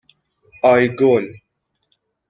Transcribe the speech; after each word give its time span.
آیگل 0.63 1.35